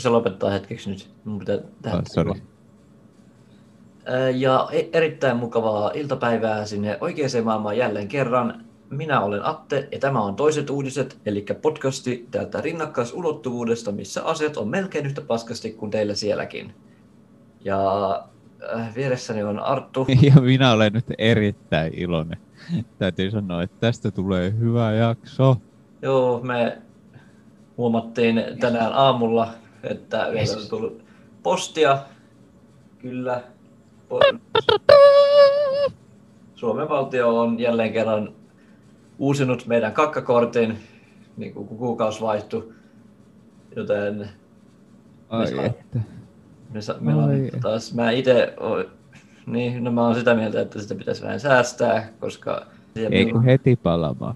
[0.00, 1.10] Sä lopettaa hetkeksi nyt?
[1.24, 2.32] Mun pitää tehdä Oh, sorry.
[4.06, 8.64] Ää, Ja e- erittäin mukavaa iltapäivää sinne oikeaan maailmaan jälleen kerran.
[8.90, 14.68] Minä olen Atte ja tämä on Toiset uutiset, eli podcasti täältä rinnakkaisulottuvuudesta, missä asiat on
[14.68, 16.74] melkein yhtä paskasti kuin teillä sielläkin.
[17.64, 18.10] Ja
[18.76, 20.06] äh, vieressäni on Arttu.
[20.34, 22.38] Ja minä olen nyt erittäin iloinen.
[22.98, 25.56] Täytyy sanoa, että tästä tulee hyvä jakso.
[26.02, 26.78] Joo, me
[27.76, 29.48] huomattiin tänään aamulla,
[29.82, 31.04] että meillä on tullut
[31.42, 31.98] postia.
[32.98, 33.42] Kyllä.
[36.54, 38.32] Suomen valtio on jälleen kerran
[39.18, 40.78] uusinut meidän kakkakortin,
[41.36, 42.72] niin kuin kuukausi vaihtui.
[43.76, 44.28] Joten
[45.30, 45.98] Ai saa- että.
[46.72, 47.50] me, sa- on Ai.
[47.60, 48.54] taas, mä itse,
[49.46, 52.66] niin, no mä oon sitä mieltä, että sitä pitäisi vähän säästää, koska
[53.10, 54.34] Ei kun heti palamaan.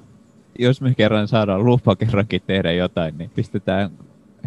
[0.58, 3.90] Jos me kerran saadaan lupa kerrankin tehdä jotain, niin pistetään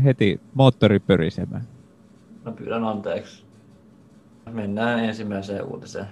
[0.03, 1.67] heti moottori pörisemään.
[2.45, 3.43] No pyydän anteeksi.
[4.51, 6.07] Mennään ensimmäiseen uutiseen.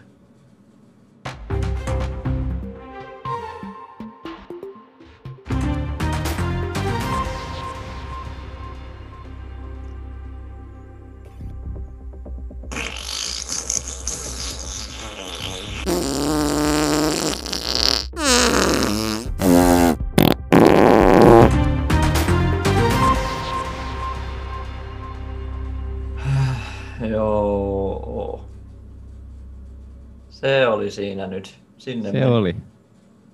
[30.96, 31.60] Siinä nyt.
[31.78, 32.26] Sinne Se meni.
[32.32, 32.56] oli.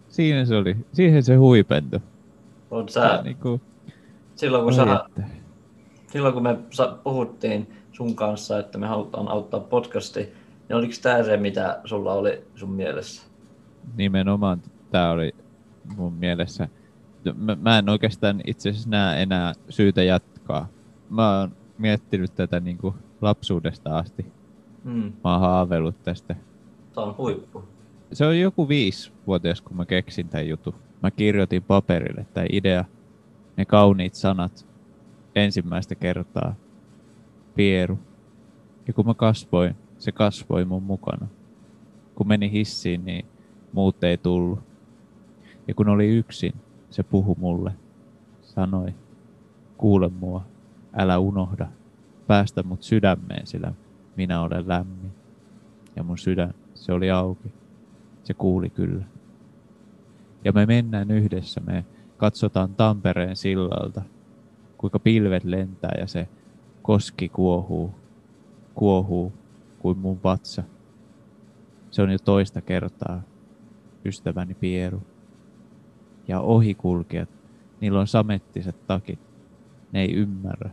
[0.09, 0.77] Siinä se oli.
[0.93, 1.99] Siihen se huipentui.
[2.71, 3.61] Oot Se sä, niin kuin,
[4.35, 5.05] silloin, kun sä,
[6.07, 6.57] silloin kun me
[7.03, 10.19] puhuttiin sun kanssa, että me halutaan auttaa podcasti,
[10.69, 13.23] niin oliko tämä se, mitä sulla oli sun mielessä?
[13.97, 15.35] nimenomaan tämä oli
[15.97, 16.67] mun mielessä.
[17.35, 20.67] Mä, mä en oikeastaan itse asiassa näe enää syytä jatkaa.
[21.09, 24.25] Mä oon miettinyt tätä niin kuin lapsuudesta asti.
[24.83, 26.35] Hmm, Mä oon haaveillut tästä.
[26.95, 27.63] Tämä on huippu.
[28.13, 30.73] Se on joku viisivuotias, kun mä keksin tämän jutun.
[31.03, 32.85] Mä kirjoitin paperille tämä idea,
[33.57, 34.67] ne kauniit sanat
[35.35, 36.55] ensimmäistä kertaa.
[37.55, 37.99] Pieru.
[38.87, 41.27] Ja kun mä kasvoin, se kasvoi mun mukana.
[42.15, 43.25] Kun meni hissiin, niin
[43.73, 44.59] muut ei tullut.
[45.67, 46.53] Ja kun oli yksin,
[46.89, 47.71] se puhui mulle.
[48.41, 48.93] Sanoi,
[49.77, 50.45] kuule mua,
[50.93, 51.67] älä unohda.
[52.27, 53.73] Päästä mut sydämeen, sillä
[54.17, 55.11] minä olen lämmin.
[55.95, 57.53] Ja mun sydän, se oli auki.
[58.23, 59.05] Se kuuli kyllä.
[60.43, 61.85] Ja me mennään yhdessä, me
[62.17, 64.01] katsotaan Tampereen sillalta,
[64.77, 66.27] kuinka pilvet lentää ja se
[66.81, 67.95] koski kuohuu,
[68.75, 69.33] kuohuu
[69.79, 70.63] kuin mun vatsa.
[71.91, 73.21] Se on jo toista kertaa,
[74.05, 75.01] ystäväni Pieru.
[76.27, 77.29] Ja ohikulkijat,
[77.81, 79.19] niillä on samettiset takit.
[79.91, 80.69] Ne ei ymmärrä.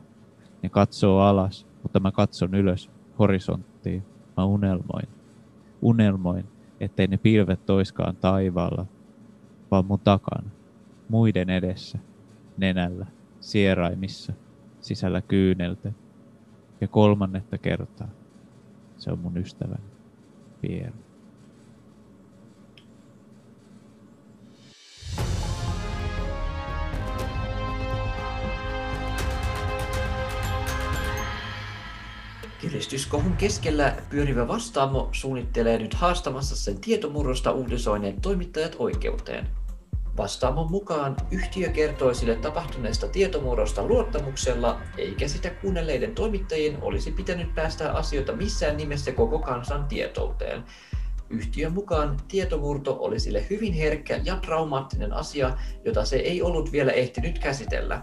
[0.63, 4.03] Ne katsoo alas, mutta mä katson ylös horisonttiin.
[4.37, 5.18] Mä unelmoin.
[5.83, 6.45] Unelmoin,
[6.81, 8.87] ettei ne pilvet toiskaan taivaalla,
[9.71, 10.51] vaan mun takana,
[11.09, 11.99] muiden edessä,
[12.57, 13.07] nenällä,
[13.41, 14.33] sieraimissa,
[14.81, 15.93] sisällä kyyneltä.
[16.81, 18.09] Ja kolmannetta kertaa,
[18.97, 19.91] se on mun ystäväni,
[20.61, 21.08] Pieru.
[32.61, 39.47] Kiristyskohun keskellä pyörivä vastaamo suunnittelee nyt haastamassa sen tietomurrosta uutisoineet toimittajat oikeuteen.
[40.17, 47.93] Vastaamon mukaan yhtiö kertoi sille tapahtuneesta tietomurrosta luottamuksella, eikä sitä kuunnelleiden toimittajien olisi pitänyt päästää
[47.93, 50.65] asioita missään nimessä koko kansan tietouteen.
[51.31, 56.93] Yhtiön mukaan tietomurto oli sille hyvin herkkä ja traumaattinen asia, jota se ei ollut vielä
[56.93, 58.03] ehtinyt käsitellä.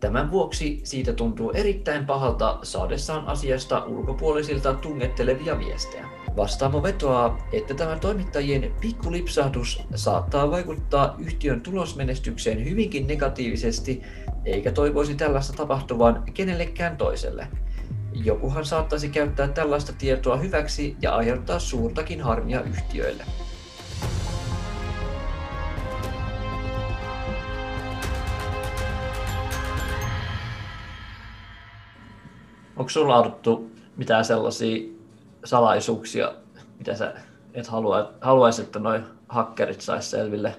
[0.00, 6.08] Tämän vuoksi siitä tuntuu erittäin pahalta saadessaan asiasta ulkopuolisilta tungettelevia viestejä.
[6.36, 14.02] Vastaamo vetoaa, että tämä toimittajien pikkulipsahdus saattaa vaikuttaa yhtiön tulosmenestykseen hyvinkin negatiivisesti,
[14.44, 17.48] eikä toivoisi tällaista tapahtuvan kenellekään toiselle.
[18.12, 23.24] Jokuhan saattaisi käyttää tällaista tietoa hyväksi ja aiheuttaa suurtakin harmia yhtiöille.
[32.78, 34.88] Onko sulla Arttu mitään sellaisia
[35.44, 36.32] salaisuuksia,
[36.78, 37.14] mitä sä
[37.54, 40.56] et halua, haluaisi, että noi hakkerit sais selville?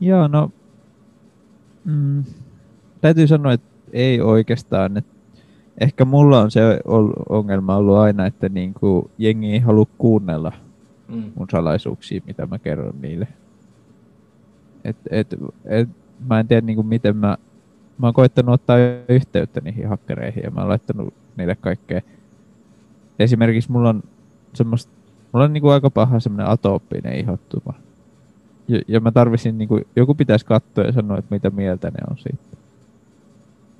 [0.00, 0.50] Joo, no
[1.84, 2.24] mm,
[3.00, 4.96] täytyy sanoa, että ei oikeastaan.
[4.96, 5.14] Että
[5.80, 6.60] ehkä mulla on se
[7.28, 10.52] ongelma ollut aina, että niinku jengi ei halua kuunnella
[11.08, 11.32] Mm.
[11.34, 13.28] mun salaisuuksia, mitä mä kerron niille.
[14.84, 15.34] Et, et,
[15.64, 15.88] et,
[16.28, 17.36] mä en tiedä niinku miten mä
[17.98, 18.76] mä oon koittanut ottaa
[19.08, 22.00] yhteyttä niihin hakkereihin ja mä oon laittanut niille kaikkea.
[23.18, 24.02] Esimerkiksi mulla on
[24.54, 24.92] semmoista,
[25.32, 27.74] mulla on niinku aika paha semmoinen atooppinen ihottuma.
[28.68, 32.18] Ja, ja mä tarvisin, niinku, joku pitäisi katsoa ja sanoa, että mitä mieltä ne on
[32.18, 32.44] siitä.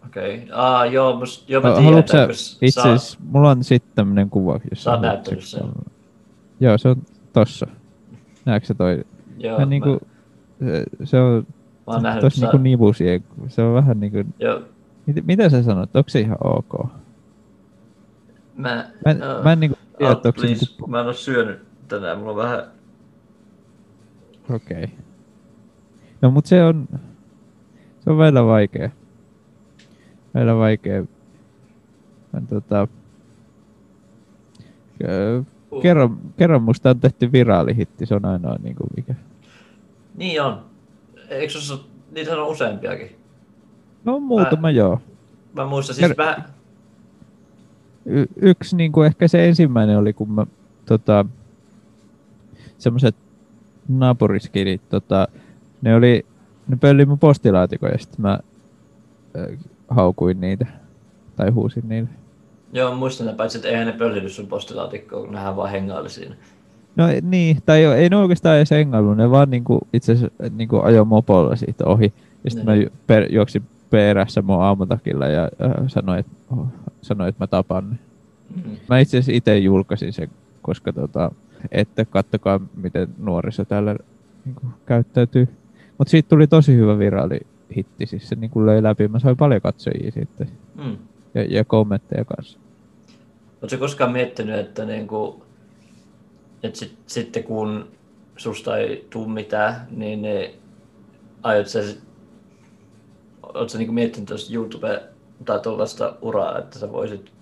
[0.07, 0.35] Okei.
[0.35, 0.49] Okay.
[0.53, 2.29] Ah, joo, must, joo mä No, tiedän, sä,
[2.63, 5.63] itse saa- asiassa, mulla on sitten tämmönen kuva, jos Sä oot näyttänyt sen.
[6.61, 7.03] Joo, se on
[7.33, 7.67] tossa.
[8.45, 9.05] Näetkö sä toi?
[9.39, 10.01] Joo, Vähän niinku,
[10.59, 11.47] se, se on
[11.87, 14.63] mä, oon nähnyt, tossa sä, niinku nivusien, se on vähän niinku, joo,
[15.07, 16.87] mit, mitä sä sanot, onko se ihan ok?
[18.57, 19.43] mä, Mä en, joo.
[19.43, 22.37] mä en niinku tiedä, onko se please, niinku, Mä en oo syönyt tänään, mulla on
[22.37, 22.65] vähän...
[24.51, 24.85] okei.
[24.85, 24.97] Okay.
[26.23, 26.89] No mut se on,
[28.01, 28.91] se on välillä vaikea.
[30.35, 31.05] Välillä vaikea.
[32.33, 32.89] Mä tota,
[35.09, 35.43] ö,
[35.83, 39.15] kerran, kerran musta on tehty viraalihitti, se on ainoa niinku mikä.
[40.15, 40.74] Niin on.
[41.29, 41.75] Eikö se
[42.11, 43.17] niitä on useampiakin?
[44.05, 45.01] No muutama joo.
[45.53, 46.45] Mä muistan siis vähän...
[48.07, 50.47] Y- yksi niin kuin ehkä se ensimmäinen oli, kun mä
[50.87, 51.25] tota,
[52.79, 53.17] semmoiset
[53.89, 55.29] naapuriskidit, tota,
[55.83, 56.27] ne oli,
[56.69, 58.39] ne pölli mun postilaatikon ja sitten mä
[59.37, 59.57] ö,
[59.89, 60.67] haukuin niitä
[61.37, 62.09] tai huusin niille.
[62.73, 66.37] Joo, muistan ne, paitsi että eihän ne pöllity sun postilaatikkoon, kun nehän vaan hengaili siinä.
[66.97, 70.81] No niin, tai jo, ei ne oikeastaan edes engailu, ne vaan niinku, itse asiassa niinku
[70.81, 72.13] ajo mopolla siitä ohi.
[72.45, 72.83] Ja sitten mä Niin.
[72.85, 76.67] ju- per, juoksin perässä mun aamutakilla ja äh, sanoin, että oh,
[77.03, 77.97] sanoin, että mä tapan ne.
[78.57, 78.71] Mm.
[78.89, 80.29] Mä itse asiassa itse julkaisin sen,
[80.63, 81.31] koska tota,
[81.73, 83.97] että kattokaa miten nuoriso täällä
[84.45, 85.49] niin kuin, käyttäytyy.
[85.99, 87.41] Mutta siitä tuli tosi hyvä viraali
[87.77, 89.09] hitti, siis se niin kuin löi läpi.
[89.09, 90.49] Mä sain paljon katsojia sitten
[90.85, 90.97] Mm.
[91.35, 92.59] ja, ja kommentteja kanssa.
[93.63, 95.44] Oletko koskaan miettinyt, että, niinku,
[96.65, 97.89] että sit, sitten kun
[98.37, 100.55] susta ei tuu mitään, niin ne,
[101.43, 101.81] aiot sä,
[103.43, 105.03] oletko niinku miettinyt tuosta YouTube
[105.45, 107.33] tai tuollaista uraa, että sä voisit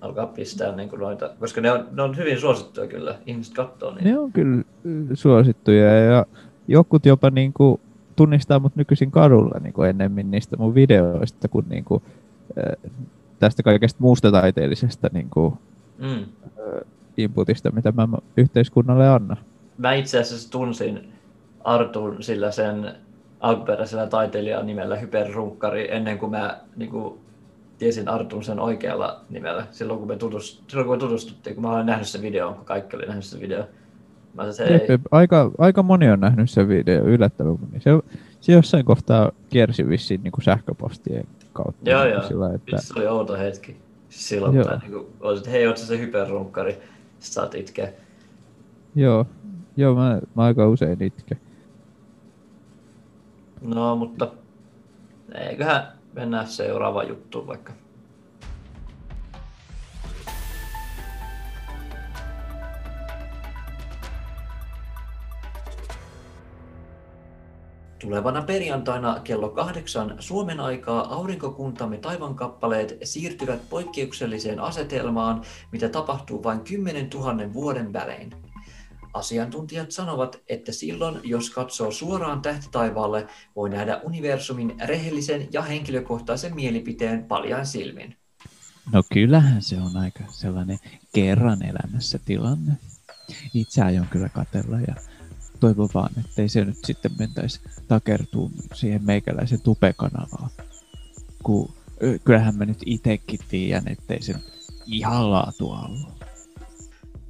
[0.00, 4.08] alkaa pistää niinku noita, koska ne on, ne on hyvin suosittuja kyllä, ihmiset katsoo niitä.
[4.08, 4.62] Ne on kyllä
[5.14, 6.26] suosittuja ja
[6.68, 7.80] jokut jopa niin kuin,
[8.16, 12.02] tunnistaa mut nykyisin kadulla niin kuin ennemmin niistä mun videoista kuin, niin kuin
[13.38, 15.54] tästä kaikesta muusta taiteellisesta niin kuin,
[15.98, 16.24] Mm.
[17.18, 19.36] Inputista, mitä mä yhteiskunnalle annan.
[19.78, 21.12] Mä itse asiassa tunsin
[21.64, 22.92] Artun sillä sen
[23.40, 27.18] alkuperäisellä taiteilijan nimellä Hyperrunkkari ennen kuin mä niin kuin,
[27.78, 29.66] tiesin Artun sen oikealla nimellä.
[29.70, 32.64] Silloin kun me, tutust, silloin, kun me tutustuttiin, kun mä olin nähnyt sen videon, kun
[32.64, 33.64] kaikki oli nähnyt sen videon.
[34.34, 35.00] Mä sanoin, se ei, jep.
[35.10, 37.80] Aika, aika moni on nähnyt sen video, yllättävän moni.
[37.80, 37.90] Se,
[38.40, 41.90] se jossain kohtaa kiersi vissiin niin kuin sähköpostien kautta.
[41.90, 42.22] Joo, niin joo.
[42.22, 43.76] Sillä, että, se oli outo hetki.
[44.08, 44.64] Silloin, Joo.
[44.64, 46.78] kun mä niin kuin, hei, oot sä se Hyperrunkkari?
[47.20, 47.92] Saat itkeä.
[48.94, 49.26] joo,
[49.76, 51.40] joo mä, mä aika usein itken.
[53.60, 54.32] No, mutta
[55.34, 57.72] eiköhän mennään seuraavaan juttuun vaikka.
[68.06, 75.42] Tulevana perjantaina kello kahdeksan Suomen aikaa aurinkokuntamme taivankappaleet siirtyvät poikkeukselliseen asetelmaan,
[75.72, 78.34] mitä tapahtuu vain 10 000 vuoden välein.
[79.14, 83.26] Asiantuntijat sanovat, että silloin, jos katsoo suoraan tähtitaivaalle,
[83.56, 88.16] voi nähdä universumin rehellisen ja henkilökohtaisen mielipiteen paljain silmin.
[88.92, 90.78] No kyllähän se on aika sellainen
[91.14, 92.72] kerran elämässä tilanne.
[93.54, 94.94] Itse aion kyllä katella ja
[95.56, 100.50] toivon vaan, ettei se nyt sitten mentäisi takertuun siihen meikäläisen tupekanavaan.
[101.42, 101.72] Kun
[102.24, 104.34] kyllähän mä nyt itekin tiedän, ettei se
[104.86, 106.16] ihan laatua ollut.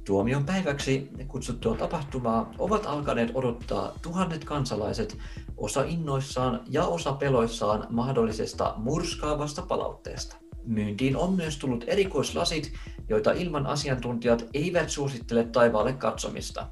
[0.05, 5.17] Tuomion päiväksi kutsuttua tapahtumaa ovat alkaneet odottaa tuhannet kansalaiset,
[5.57, 10.35] osa innoissaan ja osa peloissaan mahdollisesta murskaavasta palautteesta.
[10.65, 12.73] Myyntiin on myös tullut erikoislasit,
[13.09, 16.67] joita ilman asiantuntijat eivät suosittele taivaalle katsomista.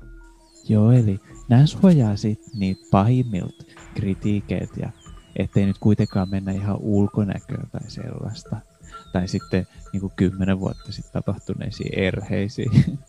[0.69, 1.19] Joo, eli
[1.50, 3.63] nämä suojaa sit niitä pahimmilta
[3.95, 4.89] kritiikeet ja
[5.36, 8.57] ettei nyt kuitenkaan mennä ihan ulkonäköön tai sellaista.
[9.13, 12.72] Tai sitten niin kuin kymmenen vuotta sitten tapahtuneisiin erheisiin.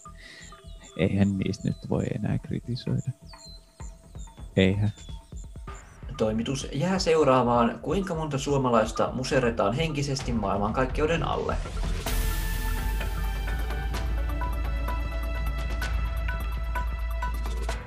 [0.99, 3.11] Eihän niistä nyt voi enää kritisoida.
[4.57, 4.93] Eihän.
[6.17, 11.57] Toimitus jää seuraamaan, kuinka monta suomalaista muserretaan henkisesti maailmankaikkeuden alle.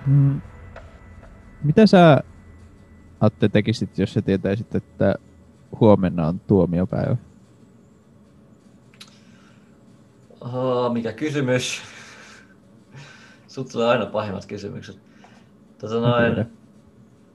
[0.09, 0.41] Mm.
[1.63, 2.23] Mitä sä,
[3.19, 5.15] Atte, tekisit, jos sä tietäisit, että
[5.79, 7.17] huomenna on tuomiopäivä?
[10.41, 11.81] Oh, mikä kysymys?
[13.47, 14.99] Sut tulee aina pahimmat kysymykset.
[15.77, 16.45] Tota noin, Kyllä.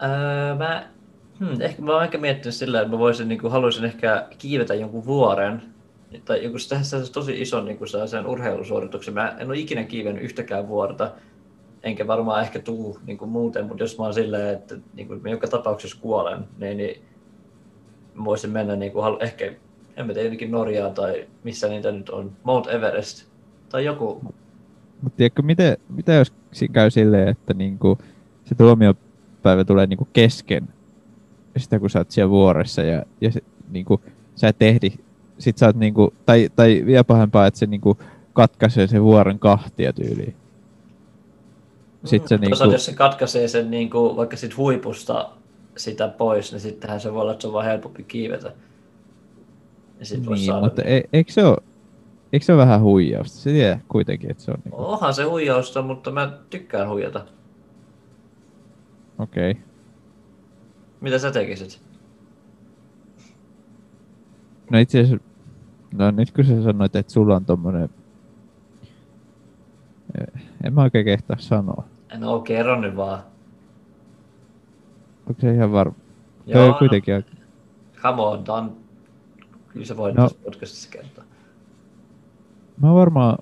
[0.03, 0.95] öö, mä
[1.39, 4.75] Hmm, ehkä mä oon ehkä miettinyt sillä, että mä voisin, niin kuin, haluaisin ehkä kiivetä
[4.75, 5.63] jonkun vuoren,
[6.25, 9.15] tai joku tässä tosi iso niin kuin sen urheilusuorituksen.
[9.15, 11.11] Mä en ole ikinä kiivennyt yhtäkään vuorta,
[11.85, 15.21] enkä varmaan ehkä tuu niin kuin muuten, mutta jos mä oon silleen, että niin kuin,
[15.31, 17.03] joka tapauksessa kuolen, niin, niin
[18.25, 19.53] voisin mennä niin kuin, ehkä,
[19.97, 23.29] en mä tiedä, jonnekin Norjaan tai missä niitä nyt on, Mount Everest
[23.69, 24.21] tai joku.
[25.03, 26.33] Mutta tiedätkö, mitä, mitä jos
[26.73, 27.99] käy silleen, että niinku,
[28.45, 30.69] se tuomiopäivä tulee niinku kesken
[31.57, 34.01] sitä, kun sä oot siellä vuoressa ja, ja se, niinku,
[34.35, 34.93] sä et ehdi,
[35.39, 37.99] sit sä oot niinku, tai, tai vielä pahempaa, että se niinku
[38.33, 40.37] katkaisee sen vuoren kahtia tyyliin.
[42.05, 42.65] Sitten se, mm, niinku...
[42.73, 45.31] jos se katkaisee sen niinku, vaikka sit huipusta
[45.77, 48.53] sitä pois, niin sittenhän se voi olla, että se on vaan helpompi kiivetä.
[50.01, 50.97] Ja sit niin, saada mutta niin...
[50.97, 51.57] e, eikö se ole,
[52.33, 53.39] eikö se ole vähän huijausta?
[53.39, 54.57] Se tiedä kuitenkin, että se on...
[54.65, 54.83] Niinku...
[54.83, 57.25] Onhan se huijausta, mutta mä tykkään huijata.
[59.19, 59.51] Okei.
[59.51, 59.63] Okay.
[61.01, 61.81] Mitä sä tekisit?
[64.71, 65.27] No itse asiassa,
[65.95, 67.89] no nyt kun sä sanoit, että sulla on tommonen...
[70.65, 71.85] En mä oikein kehtaa sanoa.
[72.19, 73.23] No kerro nyt vaan.
[75.27, 75.95] Onko se ihan varma?
[76.47, 77.31] Joo, no, kuitenkin aika...
[78.03, 78.73] Come on, Dan.
[79.69, 81.25] Kyllä se voi no, tässä podcastissa kertoa.
[82.83, 83.39] Mä varmaan...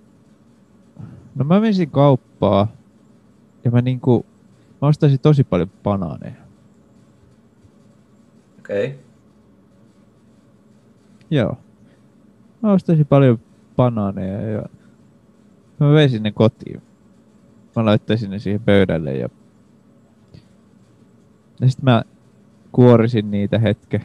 [1.35, 2.69] No mä menisin kauppaa
[3.65, 4.27] ja mä niinku...
[4.83, 6.35] Mä ostaisin tosi paljon banaaneja.
[8.59, 8.87] Okei.
[8.87, 8.99] Okay.
[11.31, 11.57] Joo.
[12.63, 13.39] Mä ostaisin paljon
[13.77, 14.63] banaaneja ja
[15.81, 16.83] mä veisin ne kotiin.
[17.77, 19.29] Mä laittaisin ne siihen pöydälle ja,
[21.61, 22.03] ja sitten mä
[22.73, 24.01] kuorisin niitä hetke,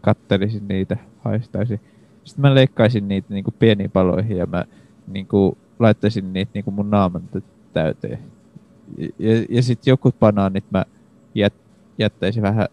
[0.00, 1.80] kattelisin niitä, haistaisin.
[2.24, 4.64] Sitten mä leikkaisin niitä niinku pieniin paloihin ja mä
[5.06, 7.22] niinku laittaisin niitä niinku mun naaman
[7.72, 8.18] täyteen.
[9.18, 10.84] Ja, ja, sitten joku banaanit mä
[11.34, 11.54] jät,
[11.98, 12.68] jättäisin vähän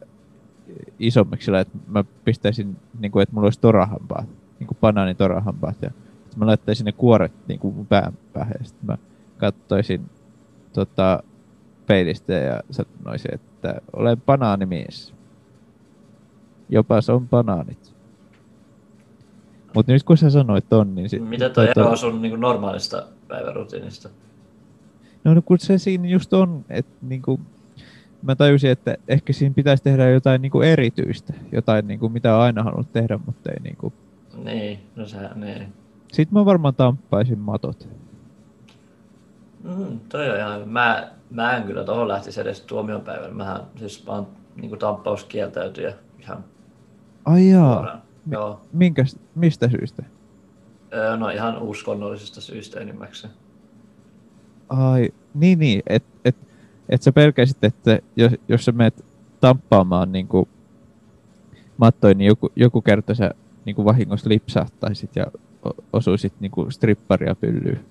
[0.99, 5.81] isommiksi sillä, että mä pistäisin, niin kuin, että mulla olisi torahampaat, niin kuin banaani torahampaat.
[5.81, 5.91] Ja
[6.35, 8.55] mä laittaisin ne kuoret niin kuin mun pään päähän.
[8.59, 8.97] Ja sitten mä
[9.37, 10.09] katsoisin
[10.73, 11.23] tota,
[11.87, 15.13] peilistä ja sanoisin, että olen banaanimies.
[16.69, 17.95] Jopa se on banaanit.
[19.75, 21.09] Mutta nyt kun sä sanoit ton, niin...
[21.09, 24.09] Sit, Mitä toi tota, eroaa sun niin normaalista päivärutiinista?
[25.23, 27.39] No, no kun se siinä just on, että niinku,
[28.21, 31.33] mä tajusin, että ehkä siinä pitäisi tehdä jotain niinku erityistä.
[31.51, 33.93] Jotain, niinku, mitä on aina halunnut tehdä, mutta ei niinku...
[34.43, 35.73] Niin, no se, niin.
[36.11, 37.89] Sitten mä varmaan tamppaisin matot.
[39.65, 43.35] Mm, toi on ihan, mä, mä en kyllä tohon lähtisi edes tuomionpäivän.
[43.35, 46.43] Mähän siis vaan niin tamppauskieltäytyjä ihan
[47.25, 48.01] Ai jaa.
[48.31, 48.61] Joo.
[48.73, 50.03] Minkäs, mistä syystä?
[50.93, 53.33] Öö, no ihan uskonnollisesta syystä enimmäkseen.
[54.69, 56.35] Ai, niin niin, että et,
[56.89, 59.05] et sä pelkäsit, että jos, jos sä menet
[59.39, 60.49] tamppaamaan niin kuin
[61.77, 63.31] mattoin, niin joku, joku kerta sä
[63.65, 65.25] niin kuin vahingossa lipsahtaisit ja
[65.93, 67.85] osuisit niin kuin stripparia pyllyyn.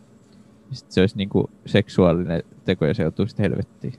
[0.74, 3.94] Sitten se olisi niin kuin seksuaalinen teko ja se joutuisi helvettiin.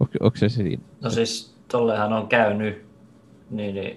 [0.00, 0.82] Onko, onko se siinä?
[1.02, 2.84] No siis tollehan on käynyt,
[3.50, 3.96] niin, niin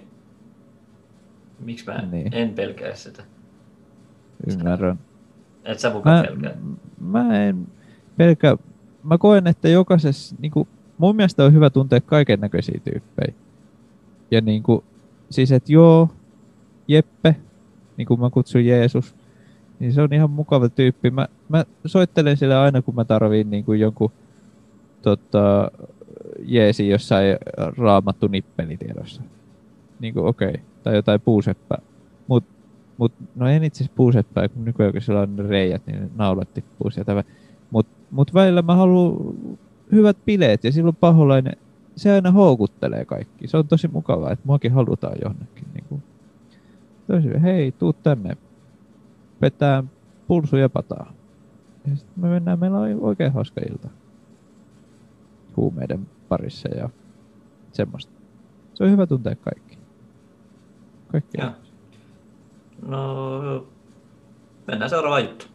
[1.60, 2.34] miksi mä en, niin.
[2.34, 3.22] en pelkää sitä?
[4.46, 4.98] Ymmärrän.
[5.64, 6.56] Et sä mukaan mä, pelkää?
[7.00, 7.66] Mä en
[8.16, 8.56] pelkää.
[9.02, 13.34] Mä koen, että jokaisessa, niin kuin, mun mielestä on hyvä tuntea kaiken näköisiä tyyppejä.
[14.30, 14.84] Ja niin kuin,
[15.30, 16.08] siis että joo,
[16.88, 17.36] Jeppe,
[17.96, 19.14] niin kuin mä kutsun Jeesus,
[19.80, 21.10] niin se on ihan mukava tyyppi.
[21.10, 24.12] Mä, mä soittelen sille aina, kun mä tarviin niin kuin jonkun
[25.02, 25.70] tota,
[26.42, 27.36] jeesi jossain
[27.78, 29.22] raamattu nippelitiedossa.
[30.00, 30.48] Niin kuin okei.
[30.48, 31.82] Okay tai jotain puuseppää.
[32.28, 32.44] Mut,
[32.98, 36.90] mut, no en itse asiassa puuseppää, kun nykyään kun siellä on reijät, niin naulat tippuu
[36.90, 37.24] sieltä.
[37.70, 39.34] Mut, mut välillä mä haluan
[39.92, 41.56] hyvät bileet ja silloin paholainen,
[41.96, 43.48] se aina houkuttelee kaikki.
[43.48, 45.64] Se on tosi mukavaa, että muakin halutaan jonnekin.
[45.74, 46.02] Niin kuin.
[47.06, 48.36] Tosi, hei, tuu tänne.
[49.40, 49.84] Petää
[50.26, 51.12] pulsu ja pataa.
[51.86, 53.88] Ja sitten me mennään, meillä on oikein hauska ilta.
[55.56, 56.90] Huumeiden parissa ja
[57.72, 58.12] semmoista.
[58.74, 59.78] Se on hyvä tuntea kaikki
[61.12, 61.52] kaikkea.
[62.86, 63.66] No,
[64.66, 65.46] mennään seuraavaan juttu.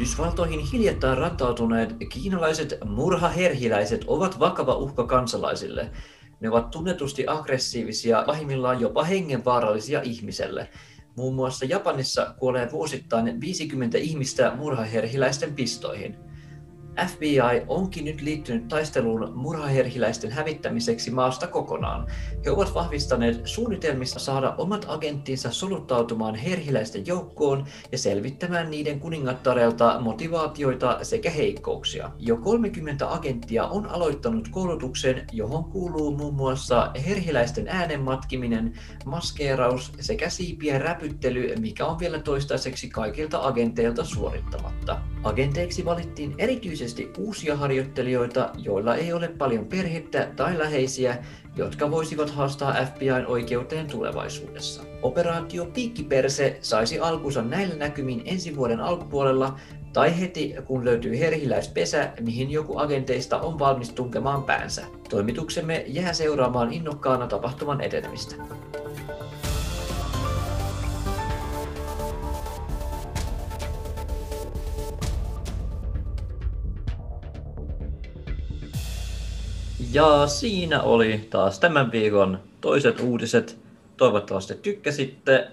[0.00, 5.90] Yhdysvaltoihin hiljattain rantautuneet kiinalaiset murhaherhiläiset ovat vakava uhka kansalaisille.
[6.40, 10.68] Ne ovat tunnetusti aggressiivisia, pahimmillaan jopa hengenvaarallisia ihmiselle.
[11.16, 16.16] Muun muassa Japanissa kuolee vuosittain 50 ihmistä murhaherhiläisten pistoihin.
[17.06, 22.06] FBI onkin nyt liittynyt taisteluun murhaherhiläisten hävittämiseksi maasta kokonaan.
[22.44, 30.98] He ovat vahvistaneet suunnitelmissa saada omat agenttinsa soluttautumaan herhiläisten joukkoon ja selvittämään niiden kuningattarelta motivaatioita
[31.02, 32.10] sekä heikkouksia.
[32.18, 40.30] Jo 30 agenttia on aloittanut koulutuksen, johon kuuluu muun muassa herhiläisten äänen matkiminen, maskeeraus sekä
[40.30, 45.00] siipien räpyttely, mikä on vielä toistaiseksi kaikilta agenteilta suorittamatta.
[45.24, 51.18] Agenteiksi valittiin erityisesti uusia harjoittelijoita, joilla ei ole paljon perhettä tai läheisiä,
[51.56, 54.82] jotka voisivat haastaa FBIn oikeuteen tulevaisuudessa.
[55.02, 59.58] Operaatio Piikkiperse saisi alkunsa näillä näkymin ensi vuoden alkupuolella
[59.92, 64.86] tai heti kun löytyy herhiläispesä, mihin joku agenteista on valmis tunkemaan päänsä.
[65.08, 68.36] Toimituksemme jää seuraamaan innokkaana tapahtuman etenemistä.
[79.92, 83.58] Ja siinä oli taas tämän viikon toiset uutiset.
[83.96, 85.48] Toivottavasti tykkäsitte.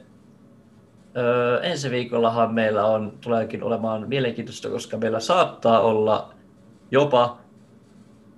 [1.17, 6.33] Öö, ensi viikollahan meillä on, tuleekin olemaan mielenkiintoista, koska meillä saattaa olla
[6.91, 7.37] jopa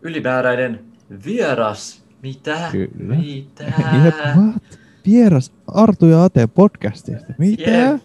[0.02, 0.86] ylimääräinen
[1.26, 2.04] vieras.
[2.22, 2.70] Mitä?
[2.72, 3.16] Kyllä.
[3.16, 3.64] Mitä?
[4.04, 4.80] Jep, what?
[5.08, 7.34] Vieras Artu ja Ate podcastista.
[7.38, 7.72] Mitä?
[7.72, 8.02] Jep.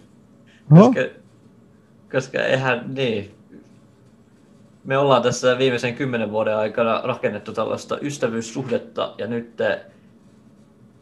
[0.71, 0.85] Oho.
[0.85, 1.01] Koska,
[2.11, 3.35] koska eihän, niin.
[4.85, 9.79] Me ollaan tässä viimeisen kymmenen vuoden aikana rakennettu tällaista ystävyyssuhdetta ja nyt, eh,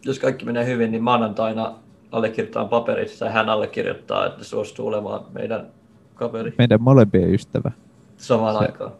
[0.06, 1.74] jos kaikki menee hyvin, niin maanantaina
[2.12, 5.68] allekirjoitetaan paperit tai hän allekirjoittaa, että suostuu olemaan meidän
[6.16, 7.72] kaveri Meidän molempien ystävä.
[8.18, 8.92] samaan Se- aikaan.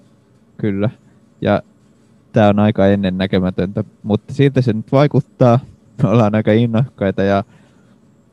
[0.58, 0.90] Kyllä.
[1.42, 1.62] Ja
[2.32, 5.60] tämä on aika ennennäkemätöntä, mutta siltä se nyt vaikuttaa.
[6.04, 7.44] Me ollaan aika innokkaita ja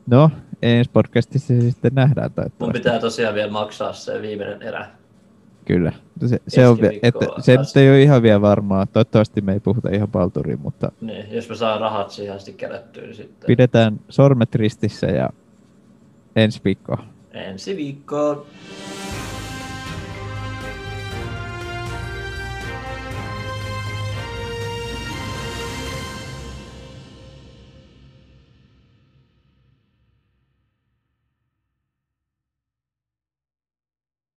[0.07, 0.31] no,
[0.61, 4.87] ensi podcastissa se sitten nähdään Mun pitää tosiaan vielä maksaa se viimeinen erä.
[5.71, 5.93] Kyllä.
[6.25, 8.85] Se, se, on, että, se nyt ei ole ihan vielä varmaa.
[8.85, 13.03] Toivottavasti me ei puhuta ihan palturiin, mutta Niin, jos mä saan rahat siihen asti kerättyä,
[13.03, 15.29] niin sitten pidetään sormet ristissä ja
[16.35, 17.03] ensi viikkoa.
[17.31, 18.45] ensi viikkoon.